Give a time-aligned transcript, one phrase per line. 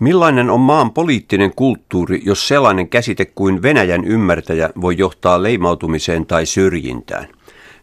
[0.00, 6.46] Millainen on maan poliittinen kulttuuri, jos sellainen käsite kuin Venäjän ymmärtäjä voi johtaa leimautumiseen tai
[6.46, 7.28] syrjintään?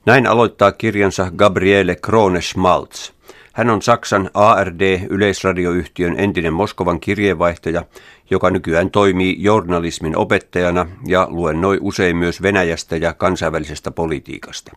[0.06, 3.12] Näin aloittaa kirjansa Gabriele Krones-Maltz.
[3.54, 7.84] Hän on Saksan ARD-yleisradioyhtiön entinen Moskovan kirjeenvaihtaja,
[8.30, 14.72] joka nykyään toimii journalismin opettajana ja luennoi usein myös Venäjästä ja kansainvälisestä politiikasta.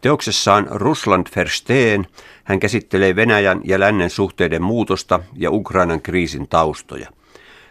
[0.00, 2.06] Teoksessaan Russland Versteen
[2.44, 7.08] hän käsittelee Venäjän ja lännen suhteiden muutosta ja Ukrainan kriisin taustoja.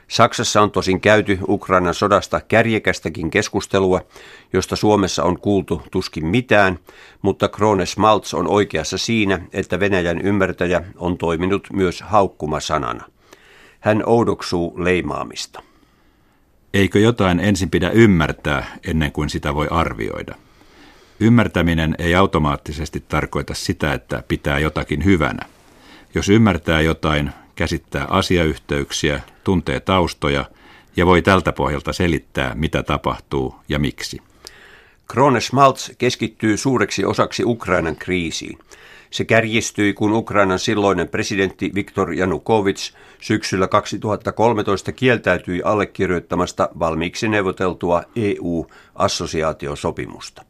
[0.08, 4.02] Saksassa on tosin käyty Ukrainan sodasta kärjekästäkin keskustelua,
[4.54, 6.80] josta Suomessa on kuultu tuskin mitään,
[7.22, 13.04] mutta Krones Maltz on oikeassa siinä, että Venäjän ymmärtäjä on toiminut myös haukkumasanana.
[13.80, 15.64] Hän oudoksuu leimaamista.
[16.74, 20.36] Eikö jotain ensin pidä ymmärtää ennen kuin sitä voi arvioida?
[21.20, 25.46] Ymmärtäminen ei automaattisesti tarkoita sitä, että pitää jotakin hyvänä.
[26.16, 30.46] Jos ymmärtää jotain, käsittää asiayhteyksiä, tuntee taustoja
[30.96, 34.22] ja voi tältä pohjalta selittää, mitä tapahtuu ja miksi.
[35.08, 38.60] Krones Maltz keskittyy suureksi osaksi Ukrainan kriisiin.
[39.10, 50.46] Se kärjistyi, kun Ukrainan silloinen presidentti Viktor Janukovic syksyllä 2013 kieltäytyi allekirjoittamasta valmiiksi neuvoteltua EU-assosiaatiosopimusta.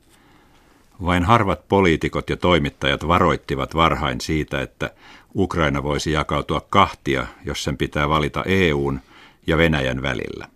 [1.06, 4.92] Vain harvat poliitikot ja toimittajat varoittivat varhain siitä, että
[5.36, 9.00] Ukraina voisi jakautua kahtia, jos sen pitää valita EUn
[9.48, 10.48] ja Venäjän välillä.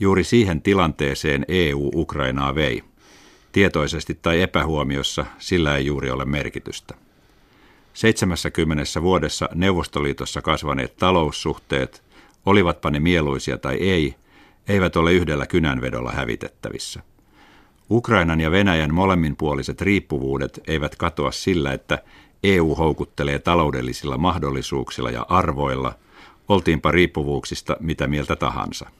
[0.00, 2.82] Juuri siihen tilanteeseen EU Ukrainaa vei.
[3.52, 6.94] Tietoisesti tai epähuomiossa sillä ei juuri ole merkitystä.
[7.94, 12.02] 70 vuodessa Neuvostoliitossa kasvaneet taloussuhteet,
[12.46, 14.14] olivatpa ne mieluisia tai ei,
[14.68, 17.02] eivät ole yhdellä kynänvedolla hävitettävissä.
[17.90, 21.98] Ukrainan ja Venäjän molemminpuoliset riippuvuudet eivät katoa sillä, että
[22.44, 25.92] EU houkuttelee taloudellisilla mahdollisuuksilla ja arvoilla,
[26.48, 28.90] oltiinpa riippuvuuksista mitä mieltä tahansa.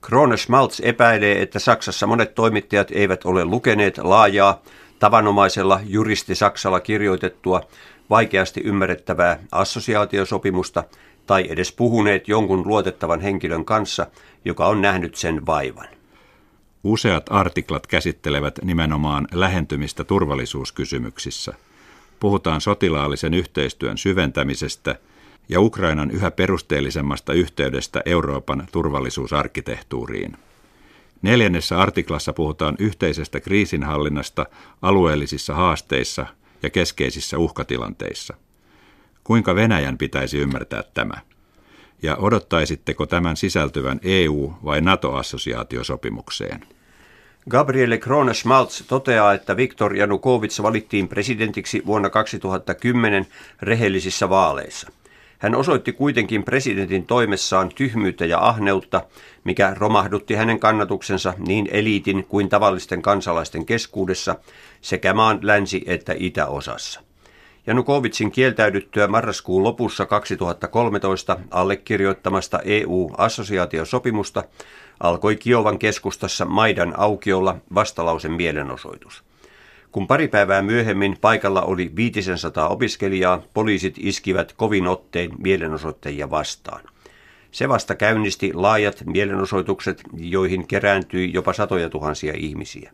[0.00, 4.62] Krones Maltz epäilee, että Saksassa monet toimittajat eivät ole lukeneet laajaa,
[4.98, 7.60] tavanomaisella juristi Saksalla kirjoitettua,
[8.10, 10.84] vaikeasti ymmärrettävää assosiaatiosopimusta
[11.26, 14.06] tai edes puhuneet jonkun luotettavan henkilön kanssa,
[14.44, 16.01] joka on nähnyt sen vaivan.
[16.84, 21.54] Useat artiklat käsittelevät nimenomaan lähentymistä turvallisuuskysymyksissä.
[22.20, 24.98] Puhutaan sotilaallisen yhteistyön syventämisestä
[25.48, 30.36] ja Ukrainan yhä perusteellisemmasta yhteydestä Euroopan turvallisuusarkkitehtuuriin.
[31.22, 34.46] Neljännessä artiklassa puhutaan yhteisestä kriisinhallinnasta
[34.82, 36.26] alueellisissa haasteissa
[36.62, 38.34] ja keskeisissä uhkatilanteissa.
[39.24, 41.14] Kuinka Venäjän pitäisi ymmärtää tämä?
[42.02, 46.60] Ja odottaisitteko tämän sisältyvän EU- vai NATO-assosiaatiosopimukseen?
[47.50, 53.26] Gabriele Krones-Maltz toteaa, että Viktor Janukovic valittiin presidentiksi vuonna 2010
[53.62, 54.92] rehellisissä vaaleissa.
[55.38, 59.02] Hän osoitti kuitenkin presidentin toimessaan tyhmyyttä ja ahneutta,
[59.44, 64.36] mikä romahdutti hänen kannatuksensa niin eliitin kuin tavallisten kansalaisten keskuudessa
[64.80, 67.00] sekä maan länsi- että itäosassa.
[67.66, 74.44] Janukovitsin kieltäydyttyä marraskuun lopussa 2013 allekirjoittamasta EU-assosiaatiosopimusta
[75.00, 79.24] alkoi Kiovan keskustassa Maidan aukiolla vastalausen mielenosoitus.
[79.92, 86.84] Kun pari päivää myöhemmin paikalla oli 500 opiskelijaa, poliisit iskivät kovin ottein mielenosoittajia vastaan.
[87.50, 92.92] Se vasta käynnisti laajat mielenosoitukset, joihin kerääntyi jopa satoja tuhansia ihmisiä.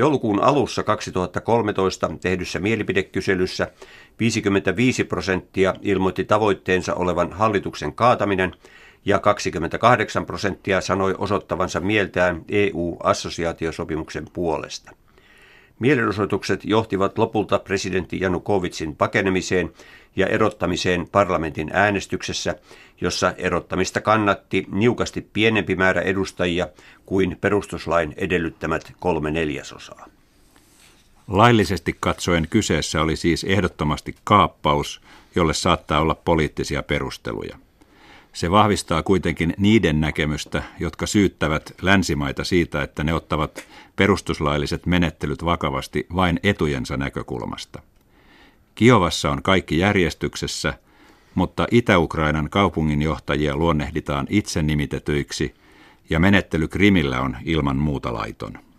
[0.00, 3.68] Joulukuun alussa 2013 tehdyssä mielipidekyselyssä
[4.20, 8.54] 55 prosenttia ilmoitti tavoitteensa olevan hallituksen kaataminen
[9.04, 14.92] ja 28 prosenttia sanoi osoittavansa mieltään EU-assosiaatiosopimuksen puolesta.
[15.80, 19.72] Mielenosoitukset johtivat lopulta presidentti Janukovitsin pakenemiseen
[20.16, 22.54] ja erottamiseen parlamentin äänestyksessä,
[23.00, 26.68] jossa erottamista kannatti niukasti pienempi määrä edustajia
[27.06, 30.06] kuin perustuslain edellyttämät kolme neljäsosaa.
[31.28, 35.00] Laillisesti katsoen kyseessä oli siis ehdottomasti kaappaus,
[35.34, 37.58] jolle saattaa olla poliittisia perusteluja.
[38.32, 43.64] Se vahvistaa kuitenkin niiden näkemystä, jotka syyttävät länsimaita siitä, että ne ottavat
[43.96, 47.82] perustuslailliset menettelyt vakavasti vain etujensa näkökulmasta.
[48.74, 50.74] Kiovassa on kaikki järjestyksessä,
[51.34, 55.54] mutta Itä-Ukrainan kaupunginjohtajia luonnehditaan itse nimitetyiksi
[56.10, 58.69] ja menettely Krimillä on ilman muuta laiton.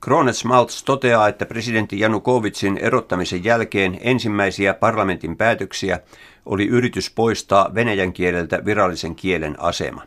[0.00, 6.00] Kronets Maltz toteaa, että presidentti Janukovitsin erottamisen jälkeen ensimmäisiä parlamentin päätöksiä
[6.46, 10.02] oli yritys poistaa venäjän kieleltä virallisen kielen asema.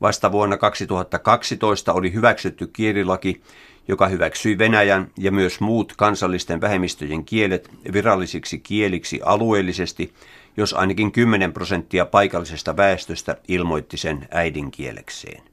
[0.00, 3.42] Vasta vuonna 2012 oli hyväksytty kielilaki,
[3.88, 10.12] joka hyväksyi Venäjän ja myös muut kansallisten vähemmistöjen kielet virallisiksi kieliksi alueellisesti
[10.56, 15.51] jos ainakin 10 prosenttia paikallisesta väestöstä ilmoitti sen äidinkielekseen.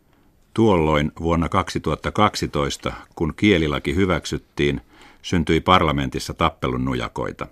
[0.60, 4.82] Tuolloin vuonna 2012, kun kielilaki hyväksyttiin,
[5.22, 7.48] syntyi parlamentissa tappelun nujakoita.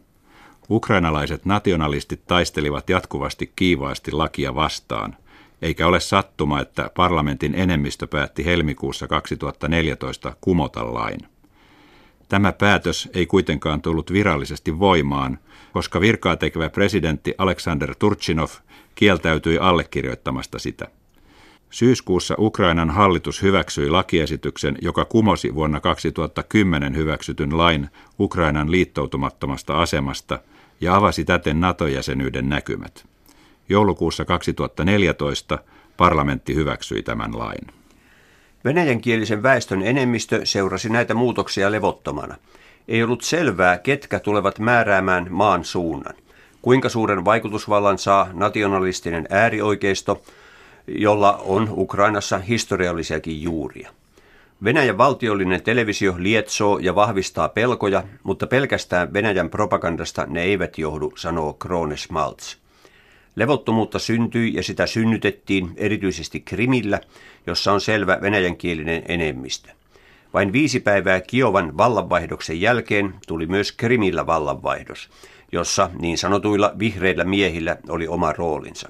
[0.70, 5.16] Ukrainalaiset nationalistit taistelivat jatkuvasti kiivaasti lakia vastaan,
[5.62, 11.20] eikä ole sattuma, että parlamentin enemmistö päätti helmikuussa 2014 kumota lain.
[12.30, 15.40] Tämä päätös ei kuitenkaan tullut virallisesti voimaan,
[15.74, 18.50] koska virkaa tekevä presidentti Aleksander Turchinov
[18.96, 20.88] kieltäytyi allekirjoittamasta sitä.
[21.70, 30.40] Syyskuussa Ukrainan hallitus hyväksyi lakiesityksen, joka kumosi vuonna 2010 hyväksytyn lain Ukrainan liittoutumattomasta asemasta
[30.82, 33.06] ja avasi täten NATO-jäsenyyden näkymät.
[33.70, 35.60] Joulukuussa 2014
[35.98, 37.68] parlamentti hyväksyi tämän lain.
[38.66, 42.36] Venäjänkielisen väestön enemmistö seurasi näitä muutoksia levottomana.
[42.88, 46.16] Ei ollut selvää, ketkä tulevat määräämään maan suunnan.
[46.62, 50.22] Kuinka suuren vaikutusvallan saa nationalistinen äärioikeisto,
[50.88, 53.92] jolla on Ukrainassa historiallisiakin juuria.
[54.64, 61.54] Venäjän valtiollinen televisio lietsoo ja vahvistaa pelkoja, mutta pelkästään Venäjän propagandasta ne eivät johdu, sanoo
[61.54, 62.56] Krones Maltz.
[63.36, 67.00] Levottomuutta syntyi ja sitä synnytettiin erityisesti Krimillä,
[67.48, 69.70] jossa on selvä venäjänkielinen enemmistö.
[70.34, 75.10] Vain viisi päivää Kiovan vallanvaihdoksen jälkeen tuli myös Krimillä vallanvaihdos,
[75.52, 78.90] jossa niin sanotuilla vihreillä miehillä oli oma roolinsa.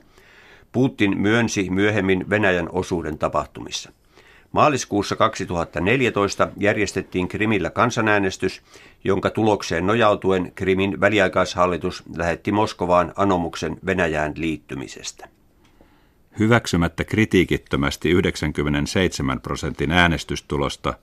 [0.72, 3.92] Putin myönsi myöhemmin Venäjän osuuden tapahtumissa.
[4.52, 8.62] Maaliskuussa 2014 järjestettiin Krimillä kansanäänestys,
[9.04, 15.28] jonka tulokseen nojautuen Krimin väliaikaishallitus lähetti Moskovaan anomuksen Venäjään liittymisestä.
[16.40, 20.94] Hyväksymättä kritiikittömästi 97 prosentin äänestystulosta,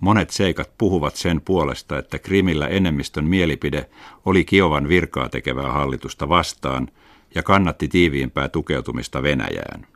[0.00, 3.88] monet seikat puhuvat sen puolesta, että Krimillä enemmistön mielipide
[4.24, 6.88] oli Kiovan virkaa tekevää hallitusta vastaan
[7.34, 9.86] ja kannatti tiiviimpää tukeutumista Venäjään.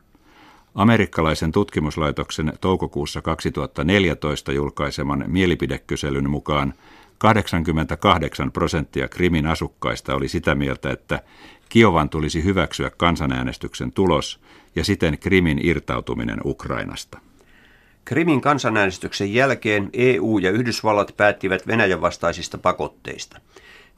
[0.75, 6.73] Amerikkalaisen tutkimuslaitoksen toukokuussa 2014 julkaiseman mielipidekyselyn mukaan
[7.17, 11.21] 88 prosenttia Krimin asukkaista oli sitä mieltä, että
[11.69, 14.39] Kiovan tulisi hyväksyä kansanäänestyksen tulos
[14.75, 17.19] ja siten Krimin irtautuminen Ukrainasta.
[18.05, 23.39] Krimin kansanäänestyksen jälkeen EU ja Yhdysvallat päättivät Venäjän vastaisista pakotteista.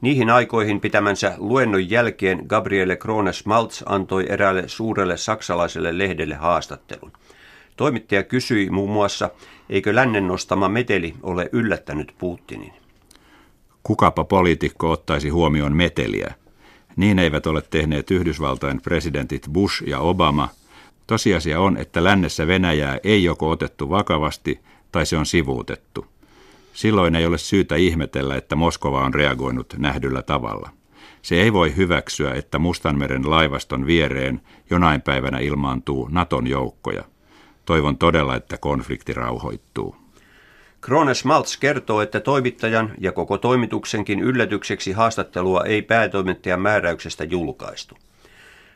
[0.00, 7.12] Niihin aikoihin pitämänsä luennon jälkeen Gabriele Krones Maltz antoi eräälle suurelle saksalaiselle lehdelle haastattelun.
[7.76, 9.30] Toimittaja kysyi muun muassa,
[9.70, 12.72] eikö lännen nostama meteli ole yllättänyt Putinin.
[13.82, 16.34] Kukapa poliitikko ottaisi huomioon meteliä?
[16.96, 20.48] Niin eivät ole tehneet Yhdysvaltain presidentit Bush ja Obama.
[21.06, 24.60] Tosiasia on, että lännessä Venäjää ei joko otettu vakavasti
[24.92, 26.06] tai se on sivuutettu.
[26.76, 30.70] Silloin ei ole syytä ihmetellä, että Moskova on reagoinut nähdyllä tavalla.
[31.22, 34.40] Se ei voi hyväksyä, että Mustanmeren laivaston viereen
[34.70, 37.04] jonain päivänä ilmaantuu Naton joukkoja.
[37.64, 39.96] Toivon todella, että konflikti rauhoittuu.
[40.80, 47.96] Krones Maltz kertoo, että toimittajan ja koko toimituksenkin yllätykseksi haastattelua ei päätoimittajan määräyksestä julkaistu.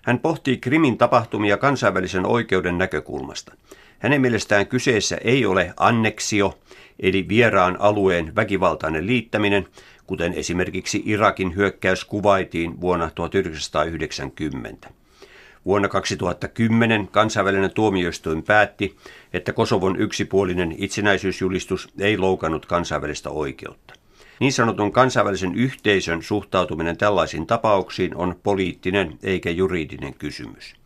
[0.03, 3.55] Hän pohtii Krimin tapahtumia kansainvälisen oikeuden näkökulmasta.
[4.01, 6.59] Hänen mielestään kyseessä ei ole anneksio,
[7.01, 9.67] eli vieraan alueen väkivaltainen liittäminen,
[10.07, 14.91] kuten esimerkiksi Irakin hyökkäys kuvaitiin vuonna 1990.
[15.65, 18.97] Vuonna 2010 kansainvälinen tuomioistuin päätti,
[19.33, 23.95] että Kosovon yksipuolinen itsenäisyysjulistus ei loukannut kansainvälistä oikeutta.
[24.41, 30.80] Niin sanotun kansainvälisen yhteisön suhtautuminen tällaisiin tapauksiin on poliittinen eikä juridinen kysymys.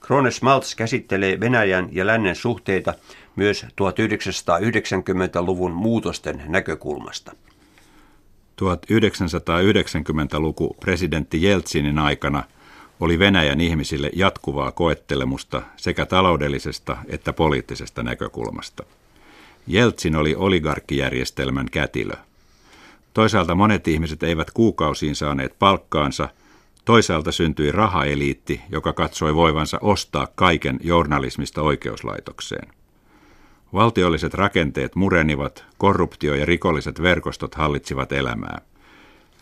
[0.00, 2.94] Krones Maltz käsittelee Venäjän ja lännen suhteita
[3.36, 7.32] myös 1990-luvun muutosten näkökulmasta.
[8.62, 12.42] 1990-luku presidentti Jeltsinin aikana
[13.00, 18.84] oli Venäjän ihmisille jatkuvaa koettelemusta sekä taloudellisesta että poliittisesta näkökulmasta.
[19.66, 22.14] Jeltsin oli oligarkkijärjestelmän kätilö.
[23.14, 26.28] Toisaalta monet ihmiset eivät kuukausiin saaneet palkkaansa–
[26.84, 32.68] Toisaalta syntyi rahaeliitti, joka katsoi voivansa ostaa kaiken journalismista oikeuslaitokseen.
[33.72, 38.60] Valtiolliset rakenteet murenivat, korruptio ja rikolliset verkostot hallitsivat elämää.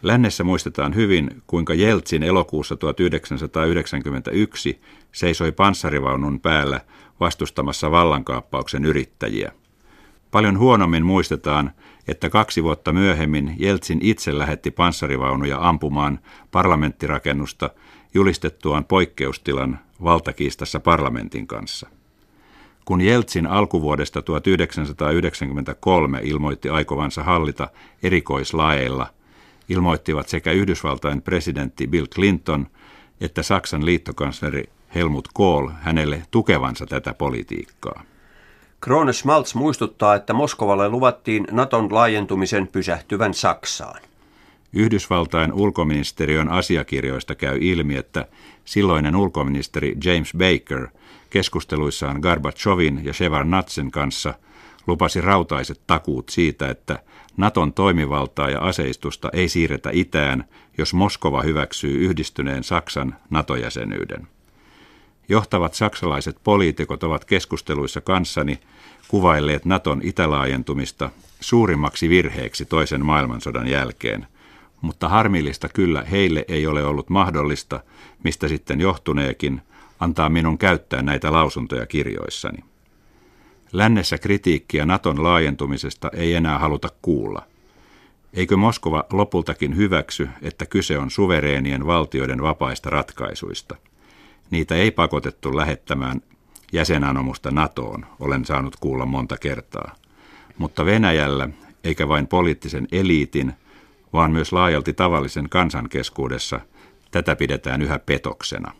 [0.02, 4.80] Lännessä muistetaan hyvin, kuinka Jeltsin elokuussa 1991
[5.12, 6.80] seisoi panssarivaunun päällä
[7.20, 9.52] vastustamassa vallankaappauksen yrittäjiä.
[10.30, 11.70] Paljon huonommin muistetaan,
[12.08, 16.18] että kaksi vuotta myöhemmin Jeltsin itse lähetti panssarivaunuja ampumaan
[16.50, 17.70] parlamenttirakennusta
[18.14, 21.88] julistettuaan poikkeustilan valtakiistassa parlamentin kanssa.
[22.84, 27.68] Kun Jeltsin alkuvuodesta 1993 ilmoitti aikovansa hallita
[28.02, 29.06] erikoislaeilla,
[29.68, 32.66] ilmoittivat sekä Yhdysvaltain presidentti Bill Clinton
[33.20, 38.02] että Saksan liittokansleri Helmut Kohl hänelle tukevansa tätä politiikkaa.
[38.80, 44.00] Krone Schmalz muistuttaa, että Moskovalle luvattiin Naton laajentumisen pysähtyvän Saksaan.
[44.72, 48.26] Yhdysvaltain ulkoministeriön asiakirjoista käy ilmi, että
[48.64, 50.88] silloinen ulkoministeri James Baker
[51.30, 54.34] keskusteluissaan Garbachevin ja Shevardnadsen kanssa
[54.86, 56.98] lupasi rautaiset takuut siitä, että
[57.36, 60.44] Naton toimivaltaa ja aseistusta ei siirretä itään,
[60.78, 64.28] jos Moskova hyväksyy yhdistyneen Saksan NATO-jäsenyyden.
[65.28, 68.60] Johtavat saksalaiset poliitikot ovat keskusteluissa kanssani
[69.08, 74.26] kuvailleet Naton itälaajentumista suurimmaksi virheeksi toisen maailmansodan jälkeen,
[74.80, 77.80] mutta harmillista kyllä heille ei ole ollut mahdollista,
[78.24, 79.60] mistä sitten johtuneekin,
[80.00, 82.58] antaa minun käyttää näitä lausuntoja kirjoissani.
[83.72, 87.42] Lännessä kritiikkiä Naton laajentumisesta ei enää haluta kuulla.
[88.34, 93.76] Eikö Moskova lopultakin hyväksy, että kyse on suvereenien valtioiden vapaista ratkaisuista?
[94.50, 96.20] Niitä ei pakotettu lähettämään
[96.72, 99.94] jäsenanomusta NATOon, olen saanut kuulla monta kertaa.
[100.58, 101.48] Mutta Venäjällä,
[101.84, 103.52] eikä vain poliittisen eliitin,
[104.12, 106.60] vaan myös laajalti tavallisen kansan keskuudessa,
[107.10, 108.72] tätä pidetään yhä petoksena.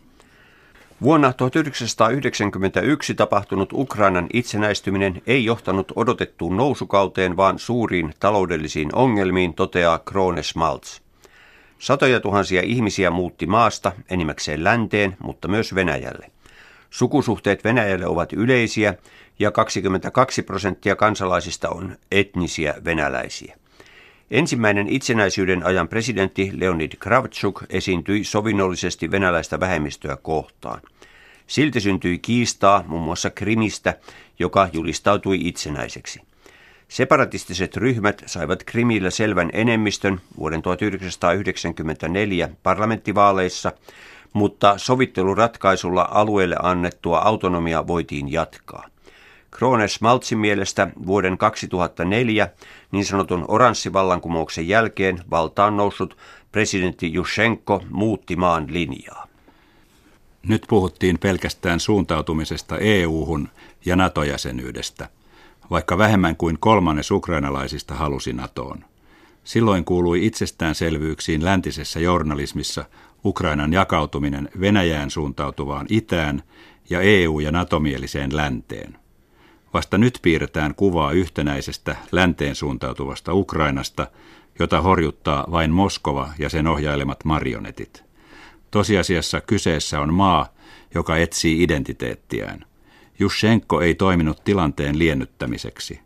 [1.01, 10.43] Vuonna 1991 tapahtunut Ukrainan itsenäistyminen ei johtanut odotettuun nousukauteen, vaan suuriin taloudellisiin ongelmiin, toteaa Krone
[10.43, 11.01] Smalts.
[11.79, 16.31] Satoja tuhansia ihmisiä muutti maasta, enimmäkseen länteen, mutta myös Venäjälle.
[16.89, 18.93] Sukusuhteet Venäjälle ovat yleisiä
[19.39, 23.57] ja 22 prosenttia kansalaisista on etnisiä venäläisiä.
[24.31, 30.81] Ensimmäinen itsenäisyyden ajan presidentti Leonid Kravtsuk esiintyi sovinnollisesti venäläistä vähemmistöä kohtaan.
[31.47, 33.93] Silti syntyi kiistaa muun muassa Krimistä,
[34.39, 36.21] joka julistautui itsenäiseksi.
[36.89, 43.71] Separatistiset ryhmät saivat Krimillä selvän enemmistön vuoden 1994 parlamenttivaaleissa,
[44.33, 48.87] mutta sovitteluratkaisulla alueelle annettua autonomia voitiin jatkaa.
[49.51, 52.49] Krones Maltsin mielestä vuoden 2004
[52.91, 56.17] niin sanotun oranssivallankumouksen jälkeen valtaan noussut
[56.51, 59.27] presidentti Jushenko muutti maan linjaa.
[60.43, 63.49] Nyt puhuttiin pelkästään suuntautumisesta EU-hun
[63.85, 65.09] ja NATO-jäsenyydestä,
[65.69, 68.85] vaikka vähemmän kuin kolmannes ukrainalaisista halusi NATOon.
[69.43, 72.85] Silloin kuului itsestäänselvyyksiin läntisessä journalismissa
[73.25, 76.43] Ukrainan jakautuminen Venäjään suuntautuvaan itään
[76.89, 78.97] ja EU- ja NATO-mieliseen länteen.
[79.73, 84.07] Vasta nyt piirretään kuvaa yhtenäisestä länteen suuntautuvasta Ukrainasta,
[84.59, 88.03] jota horjuttaa vain Moskova ja sen ohjailemat marionetit.
[88.71, 90.47] Tosiasiassa kyseessä on maa,
[90.95, 92.65] joka etsii identiteettiään.
[93.19, 95.99] Jushenko ei toiminut tilanteen liennyttämiseksi.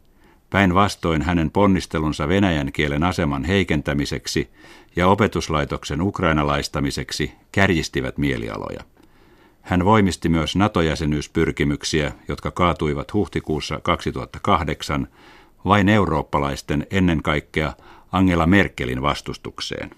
[0.50, 4.50] Päinvastoin hänen ponnistelunsa venäjän kielen aseman heikentämiseksi
[4.96, 8.84] ja opetuslaitoksen ukrainalaistamiseksi kärjistivät mielialoja.
[9.62, 15.08] Hän voimisti myös NATO-jäsenyyspyrkimyksiä, jotka kaatuivat huhtikuussa 2008
[15.66, 17.74] vain eurooppalaisten ennen kaikkea
[18.12, 19.90] Angela Merkelin vastustukseen.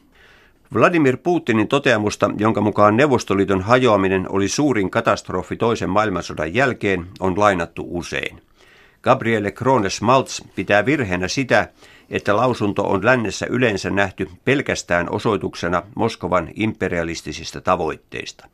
[0.74, 7.88] Vladimir Putinin toteamusta, jonka mukaan Neuvostoliiton hajoaminen oli suurin katastrofi toisen maailmansodan jälkeen, on lainattu
[7.90, 8.42] usein.
[9.02, 11.70] Gabriele Krones Maltz pitää virheenä sitä,
[12.10, 18.48] että lausunto on lännessä yleensä nähty pelkästään osoituksena Moskovan imperialistisista tavoitteista.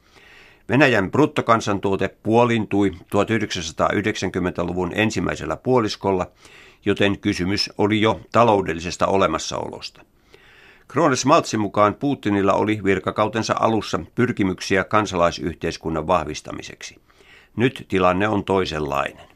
[0.70, 6.28] Venäjän bruttokansantuote puolintui 1990-luvun ensimmäisellä puoliskolla,
[6.86, 10.02] joten kysymys oli jo taloudellisesta olemassaolosta.
[10.92, 17.02] Krones Maltsin mukaan Putinilla oli virkakautensa alussa pyrkimyksiä kansalaisyhteiskunnan vahvistamiseksi.
[17.56, 19.28] Nyt tilanne on toisenlainen.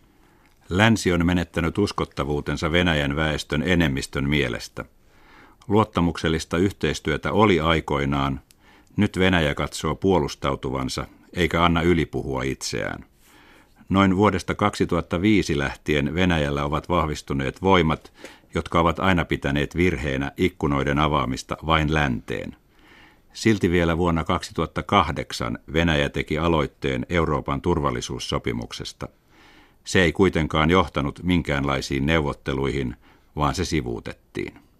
[0.70, 4.86] Länsi on menettänyt uskottavuutensa Venäjän väestön enemmistön mielestä.
[5.68, 8.42] Luottamuksellista yhteistyötä oli aikoinaan,
[8.98, 13.06] nyt Venäjä katsoo puolustautuvansa eikä anna ylipuhua itseään.
[13.90, 18.14] Noin vuodesta 2005 lähtien Venäjällä ovat vahvistuneet voimat,
[18.56, 22.56] jotka ovat aina pitäneet virheenä ikkunoiden avaamista vain länteen.
[23.34, 29.08] Silti vielä vuonna 2008 Venäjä teki aloitteen Euroopan turvallisuussopimuksesta.
[29.84, 32.96] Se ei kuitenkaan johtanut minkäänlaisiin neuvotteluihin,
[33.36, 34.65] vaan se sivuutettiin.